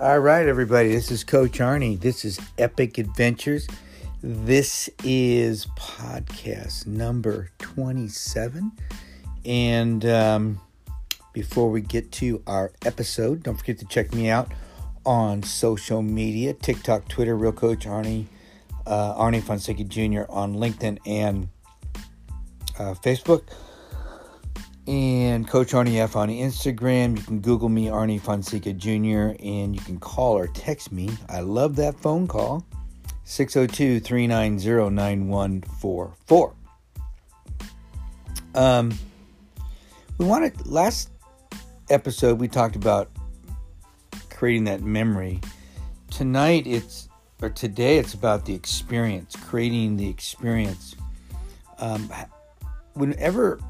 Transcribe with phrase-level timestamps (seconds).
[0.00, 0.88] All right, everybody.
[0.88, 2.00] This is Coach Arnie.
[2.00, 3.68] This is Epic Adventures.
[4.22, 8.72] This is podcast number 27.
[9.44, 10.60] And um,
[11.34, 14.50] before we get to our episode, don't forget to check me out
[15.04, 18.24] on social media TikTok, Twitter, Real Coach Arnie,
[18.86, 20.22] uh, Arnie Fonseca Jr.
[20.30, 21.48] on LinkedIn and
[22.78, 23.42] uh, Facebook
[24.90, 27.16] and Coach Arnie F on Instagram.
[27.16, 31.08] You can Google me, Arnie Fonseca Jr., and you can call or text me.
[31.28, 32.66] I love that phone call
[33.22, 36.54] 602 390 9144.
[38.56, 38.92] Um,
[40.18, 41.10] we wanted, last
[41.88, 43.10] episode, we talked about
[44.28, 45.40] creating that memory.
[46.10, 47.08] Tonight, it's,
[47.40, 50.96] or today, it's about the experience, creating the experience.
[51.78, 52.10] Um,
[52.94, 53.60] whenever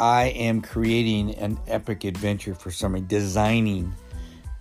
[0.00, 3.94] I am creating an epic adventure for somebody, designing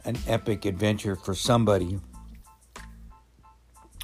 [0.03, 1.99] an epic adventure for somebody.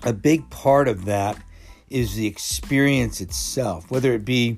[0.03, 1.41] A big part of that
[1.89, 4.57] is the experience itself, whether it be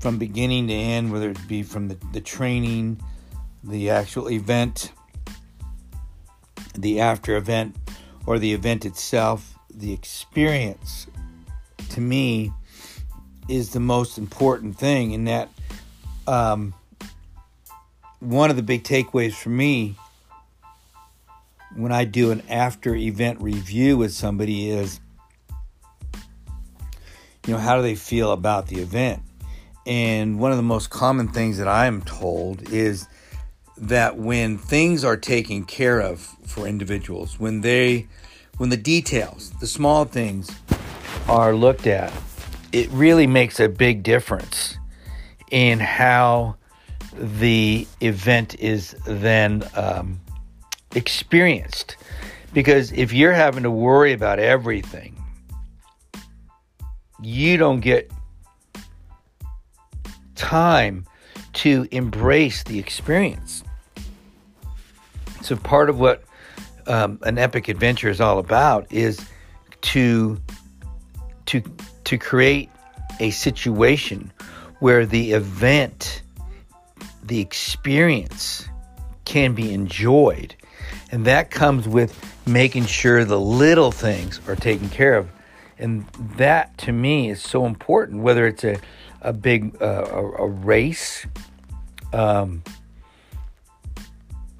[0.00, 3.00] from beginning to end, whether it be from the, the training,
[3.64, 4.92] the actual event,
[6.76, 7.74] the after event,
[8.26, 9.58] or the event itself.
[9.70, 11.06] The experience
[11.90, 12.52] to me
[13.48, 15.48] is the most important thing in that
[16.26, 16.74] um,
[18.20, 19.96] one of the big takeaways for me
[21.76, 25.00] when I do an after event review with somebody is,
[27.46, 29.22] you know, how do they feel about the event?
[29.86, 33.06] And one of the most common things that I'm told is
[33.76, 38.06] that when things are taken care of for individuals, when they,
[38.56, 40.50] when the details, the small things
[41.28, 42.12] are looked at,
[42.72, 44.78] it really makes a big difference
[45.54, 46.56] in how
[47.16, 50.20] the event is then um,
[50.96, 51.96] experienced.
[52.52, 55.16] Because if you're having to worry about everything,
[57.22, 58.10] you don't get
[60.34, 61.06] time
[61.52, 63.62] to embrace the experience.
[65.40, 66.24] So, part of what
[66.88, 69.24] um, an epic adventure is all about is
[69.82, 70.36] to
[71.46, 71.62] to
[72.02, 72.70] to create
[73.20, 74.32] a situation
[74.80, 76.22] where the event,
[77.22, 78.68] the experience
[79.24, 80.54] can be enjoyed.
[81.10, 85.28] And that comes with making sure the little things are taken care of.
[85.78, 88.78] And that to me is so important, whether it's a,
[89.22, 91.26] a big uh, a, a, race,
[92.12, 92.62] um,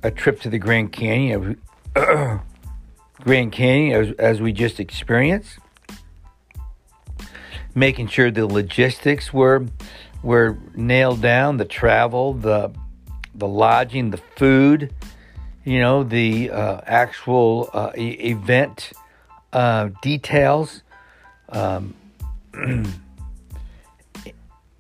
[0.03, 1.61] a trip to the Grand Canyon,
[3.21, 5.59] Grand Canyon, as, as we just experienced,
[7.75, 9.67] making sure the logistics were
[10.23, 12.71] were nailed down the travel, the
[13.35, 14.95] the lodging, the food,
[15.65, 18.93] you know, the uh, actual uh, e- event
[19.53, 20.83] uh, details.
[21.49, 21.95] Um,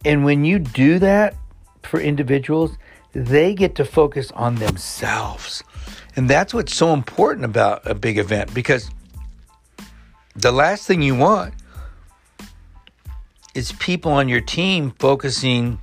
[0.05, 1.35] and when you do that
[1.83, 2.77] for individuals,
[3.13, 5.63] they get to focus on themselves.
[6.17, 8.91] And that's what's so important about a big event because
[10.37, 11.55] the last thing you want
[13.55, 15.79] is people on your team focusing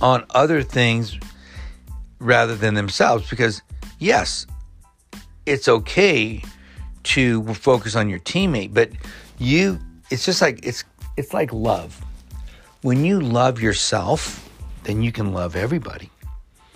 [0.00, 1.18] on other things
[2.18, 3.62] rather than themselves because
[3.98, 4.46] yes
[5.46, 6.42] it's okay
[7.02, 8.90] to focus on your teammate but
[9.38, 9.78] you
[10.10, 10.84] it's just like it's
[11.16, 12.00] it's like love.
[12.82, 14.48] When you love yourself
[14.84, 16.10] then you can love everybody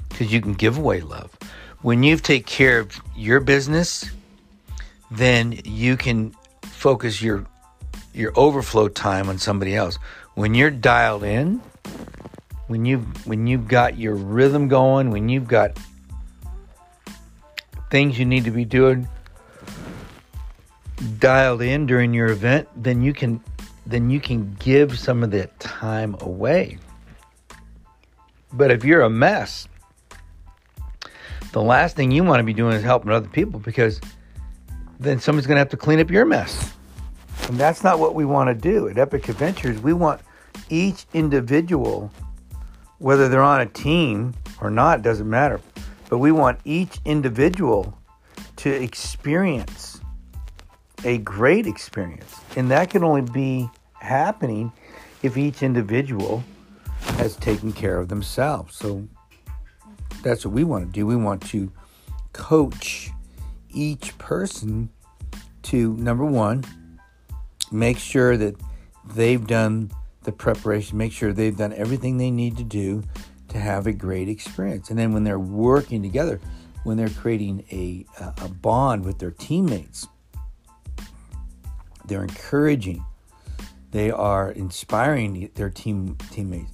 [0.09, 1.37] because you can give away love.
[1.83, 4.11] When you take care of your business
[5.11, 7.47] then you can focus your
[8.13, 9.99] your overflow time on somebody else.
[10.35, 11.63] When you're dialed in,
[12.67, 15.79] when you when you've got your rhythm going, when you've got
[17.91, 19.09] things you need to be doing
[21.19, 23.43] dialed in during your event, then you can
[23.87, 26.79] then you can give some of that time away.
[28.53, 29.69] But if you're a mess,
[31.53, 34.01] the last thing you want to be doing is helping other people because
[35.01, 36.73] then somebody's going to have to clean up your mess.
[37.49, 39.81] And that's not what we want to do at Epic Adventures.
[39.81, 40.21] We want
[40.69, 42.13] each individual,
[42.99, 45.61] whether they're on a team or not, doesn't matter.
[46.11, 47.99] But we want each individual
[48.57, 50.01] to experience
[51.05, 52.39] a great experience.
[52.55, 54.73] And that can only be happening
[55.23, 56.45] if each individual
[57.17, 58.77] has taken care of themselves.
[58.77, 59.09] So
[60.23, 61.07] that's what we want to do.
[61.07, 61.73] We want to
[62.33, 63.11] coach
[63.71, 64.91] each person
[65.63, 66.65] to number one,
[67.73, 68.57] make sure that
[69.15, 69.91] they've done
[70.25, 73.03] the preparation, make sure they've done everything they need to do
[73.49, 74.91] to have a great experience.
[74.91, 76.41] And then when they're working together,
[76.85, 78.07] when they're creating a,
[78.41, 80.07] a bond with their teammates.
[82.07, 83.05] They're encouraging,
[83.91, 86.73] they are inspiring their team teammates.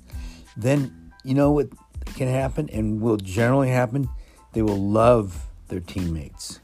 [0.57, 1.69] Then you know what
[2.15, 4.09] can happen and will generally happen?
[4.53, 6.61] They will love their teammates.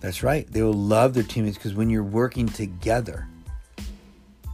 [0.00, 0.50] That's right.
[0.50, 3.28] They will love their teammates because when you're working together,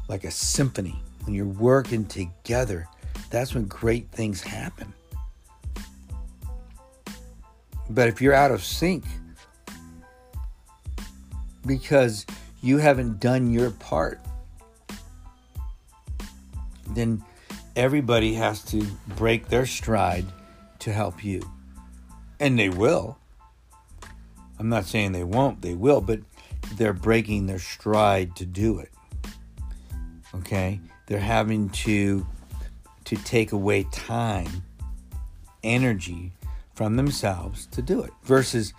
[0.08, 2.88] like a symphony, when you're working together,
[3.30, 4.92] that's when great things happen.
[7.90, 9.04] But if you're out of sync
[11.66, 12.26] because
[12.62, 14.20] you haven't done your part,
[16.90, 17.22] then
[17.76, 18.84] everybody has to
[19.16, 20.26] break their stride
[20.80, 21.42] to help you.
[22.40, 23.18] And they will.
[24.58, 26.20] I'm not saying they won't, they will, but
[26.74, 28.90] they're breaking their stride to do it.
[30.34, 30.80] Okay?
[31.06, 32.26] They're having to
[33.08, 34.62] to take away time,
[35.62, 36.30] energy
[36.74, 38.10] from themselves to do it.
[38.22, 38.74] Versus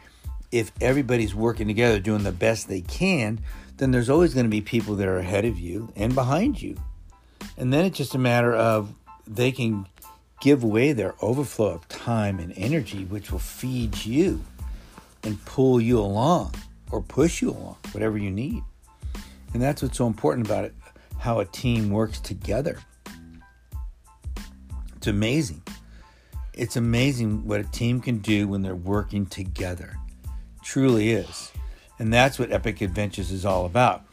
[0.51, 3.39] if everybody's working together doing the best they can,
[3.77, 6.77] then there's always going to be people that are ahead of you and behind you.
[7.57, 8.93] And then it's just a matter of
[9.25, 9.87] they can
[10.39, 14.43] give away their overflow of time and energy, which will feed you
[15.23, 16.53] and pull you along
[16.91, 18.63] or push you along, whatever you need.
[19.53, 20.73] And that's what's so important about it
[21.19, 22.79] how a team works together.
[24.97, 25.61] It's amazing.
[26.53, 29.95] It's amazing what a team can do when they're working together.
[30.63, 31.51] Truly is.
[31.99, 34.03] And that's what Epic Adventures is all about.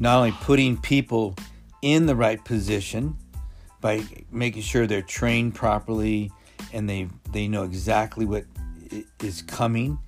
[0.00, 1.36] Not only putting people
[1.82, 3.16] in the right position
[3.80, 6.32] by making sure they're trained properly
[6.72, 8.44] and they they know exactly what
[9.20, 9.98] is coming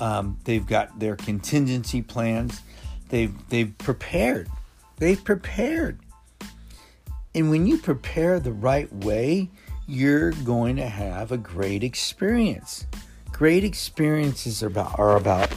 [0.00, 2.60] um, they've got their contingency plans.
[3.08, 4.48] They've they've prepared.
[4.98, 5.98] They've prepared.
[7.34, 9.50] And when you prepare the right way,
[9.86, 12.86] you're going to have a great experience.
[13.32, 15.52] Great experiences are about, are about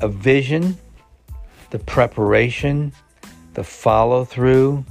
[0.00, 0.78] a vision,
[1.70, 2.92] the preparation,
[3.54, 4.84] the follow through,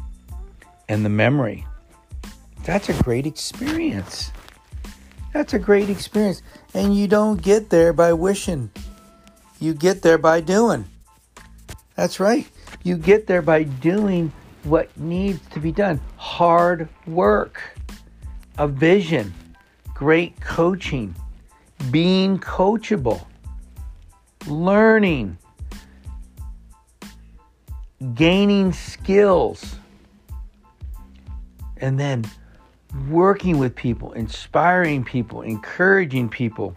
[0.87, 1.65] and the memory.
[2.63, 4.31] That's a great experience.
[5.33, 6.43] That's a great experience.
[6.73, 8.69] And you don't get there by wishing,
[9.59, 10.85] you get there by doing.
[11.95, 12.47] That's right.
[12.83, 14.31] You get there by doing
[14.63, 17.61] what needs to be done hard work,
[18.57, 19.33] a vision,
[19.93, 21.15] great coaching,
[21.89, 23.25] being coachable,
[24.47, 25.37] learning,
[28.15, 29.75] gaining skills,
[31.77, 32.25] and then
[33.09, 36.75] working with people, inspiring people, encouraging people.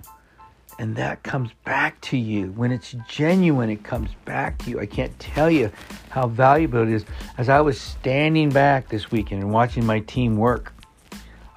[0.78, 2.48] And that comes back to you.
[2.52, 4.80] When it's genuine, it comes back to you.
[4.80, 5.70] I can't tell you
[6.10, 7.04] how valuable it is.
[7.38, 10.74] As I was standing back this weekend and watching my team work,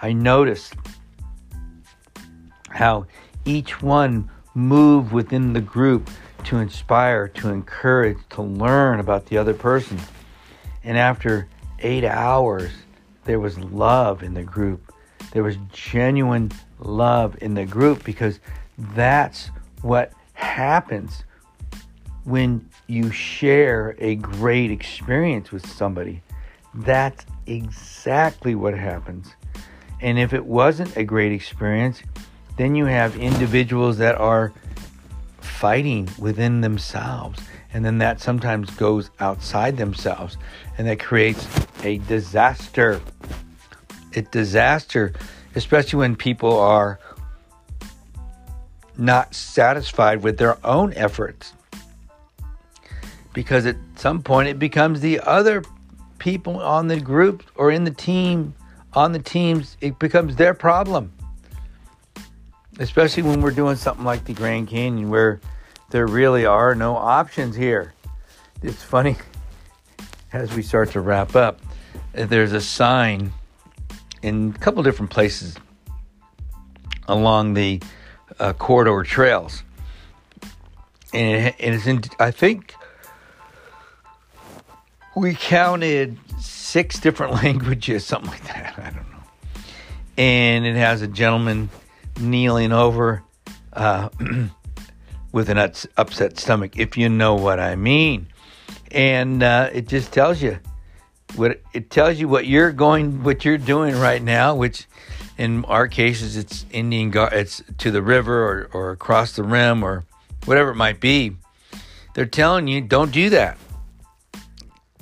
[0.01, 0.75] I noticed
[2.69, 3.07] how
[3.45, 6.09] each one moved within the group
[6.45, 9.99] to inspire, to encourage, to learn about the other person.
[10.83, 11.47] And after
[11.79, 12.71] eight hours,
[13.25, 14.93] there was love in the group.
[15.31, 18.39] There was genuine love in the group because
[18.77, 19.49] that's
[19.81, 21.23] what happens
[22.23, 26.21] when you share a great experience with somebody.
[26.73, 29.33] That's exactly what happens.
[30.01, 32.03] And if it wasn't a great experience,
[32.57, 34.53] then you have individuals that are
[35.39, 37.41] fighting within themselves.
[37.73, 40.37] And then that sometimes goes outside themselves.
[40.77, 41.47] And that creates
[41.83, 43.01] a disaster.
[44.15, 45.13] A disaster,
[45.55, 46.99] especially when people are
[48.97, 51.53] not satisfied with their own efforts.
[53.33, 55.63] Because at some point it becomes the other
[56.17, 58.55] people on the group or in the team,
[58.93, 61.13] on the teams, it becomes their problem.
[62.79, 65.39] Especially when we're doing something like the Grand Canyon where
[65.89, 67.93] there really are no options here.
[68.63, 69.15] It's funny
[70.33, 71.59] as we start to wrap up,
[72.13, 73.31] there's a sign
[74.21, 75.55] in a couple different places
[77.07, 77.81] along the
[78.39, 79.63] uh, corridor trails.
[81.13, 82.73] And, it, it's in, I think
[85.15, 88.75] we counted six different languages, something like that.
[88.77, 89.17] I don't know.
[90.17, 91.69] And it has a gentleman
[92.19, 93.23] kneeling over
[93.73, 94.09] uh,
[95.31, 98.27] with an upset stomach, if you know what I mean.
[98.91, 100.59] And uh, it just tells you
[101.35, 104.87] what it tells you what you're going, what you're doing right now, which
[105.37, 110.05] in our cases it's Indian it's to the river or, or across the rim or
[110.45, 111.35] whatever it might be.
[112.13, 113.57] They're telling you don't do that.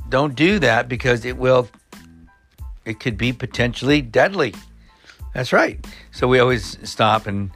[0.09, 1.69] Don't do that because it will,
[2.83, 4.53] it could be potentially deadly.
[5.33, 5.85] That's right.
[6.11, 7.51] So we always stop and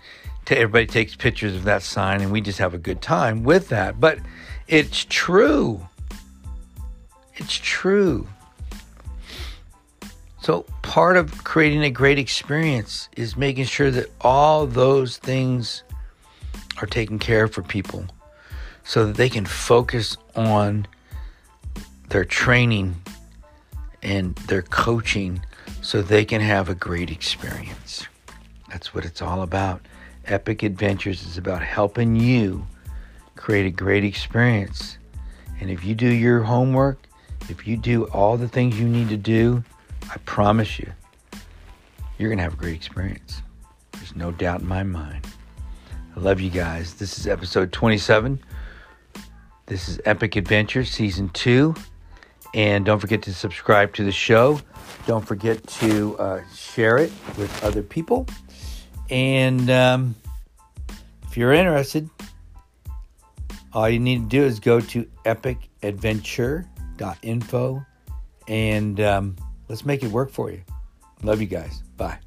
[0.50, 4.00] everybody takes pictures of that sign and we just have a good time with that.
[4.00, 4.20] But
[4.68, 5.88] it's true.
[7.36, 8.28] It's true.
[10.50, 15.84] So, part of creating a great experience is making sure that all those things
[16.82, 18.08] are taken care of for people
[18.84, 20.88] so that they can focus on
[22.10, 22.96] their training
[24.02, 25.46] and their coaching
[25.84, 28.08] so they can have a great experience.
[28.72, 29.86] That's what it's all about.
[30.26, 32.66] Epic Adventures is about helping you
[33.36, 34.98] create a great experience.
[35.62, 36.98] And if you do your homework,
[37.50, 39.64] if you do all the things you need to do,
[40.12, 40.92] I promise you,
[42.18, 43.44] you're going to have a great experience.
[43.92, 45.28] There's no doubt in my mind.
[46.16, 46.96] I love you guys.
[46.96, 48.40] This is episode 27.
[49.68, 51.76] This is Epic Adventure Season 2.
[52.56, 54.60] And don't forget to subscribe to the show.
[55.06, 58.26] Don't forget to uh, share it with other people.
[59.12, 60.16] And um,
[61.28, 62.10] if you're interested,
[63.74, 67.86] all you need to do is go to epicadventure.info
[68.48, 69.36] and um,
[69.70, 70.62] let's make it work for you.
[71.24, 71.82] Love you guys.
[71.96, 72.20] Bye.